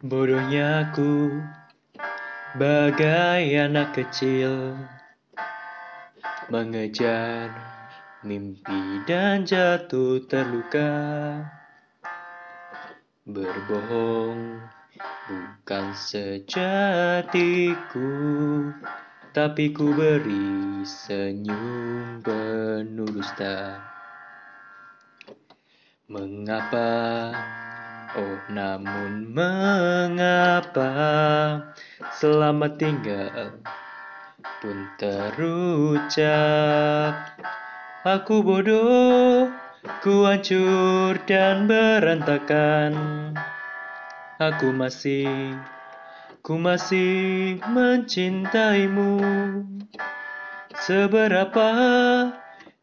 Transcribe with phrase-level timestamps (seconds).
[0.00, 1.28] Bodohnya aku
[2.56, 4.72] bagai anak kecil
[6.48, 7.52] mengejar
[8.24, 10.88] mimpi dan jatuh terluka.
[13.28, 14.64] Berbohong
[15.28, 18.08] bukan sejatiku,
[19.36, 23.84] tapi ku beri senyum penuh dusta.
[26.08, 26.88] Mengapa
[28.18, 30.90] Oh, namun mengapa
[32.18, 33.54] selamat tinggal
[34.58, 36.34] pun terucap.
[38.02, 39.46] Aku bodoh,
[40.02, 42.98] ku hancur dan berantakan.
[44.42, 45.54] Aku masih,
[46.42, 49.22] ku masih mencintaimu.
[50.82, 51.70] Seberapa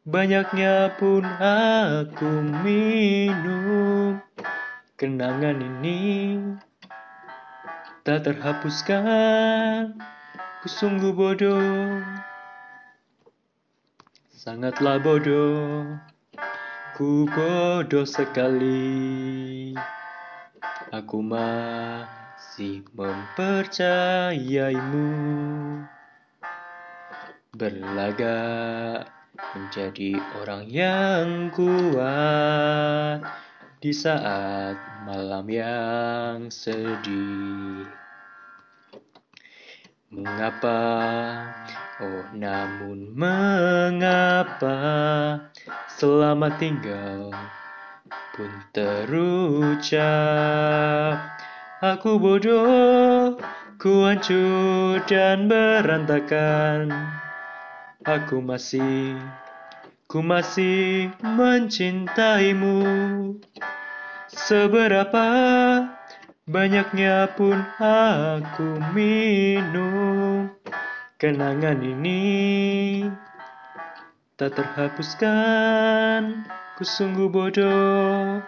[0.07, 2.31] banyaknya pun aku
[2.63, 4.26] minum
[4.97, 6.41] Kenangan ini
[8.01, 9.93] tak terhapuskan.
[10.65, 12.01] Ku sungguh bodoh,
[14.33, 16.01] sangatlah bodoh.
[16.97, 19.77] Ku bodoh sekali.
[20.89, 25.13] Aku masih mempercayaimu.
[27.53, 29.13] Berlagak
[29.53, 33.46] menjadi orang yang kuat
[33.77, 34.73] di saat
[35.05, 37.85] malam yang sedih.
[40.09, 40.81] Mengapa,
[42.01, 44.79] oh namun mengapa
[45.93, 47.29] selamat tinggal
[48.33, 50.01] pun terucap.
[51.77, 53.37] Aku bodoh,
[53.77, 56.89] ku hancur dan berantakan.
[58.01, 59.13] Aku masih
[60.07, 62.79] Ku masih mencintaimu
[64.47, 65.27] Seberapa
[66.47, 70.47] banyaknya pun aku minum.
[71.19, 73.03] Kenangan ini
[74.39, 76.47] tak terhapuskan
[76.79, 78.39] Ku sungguh bodoh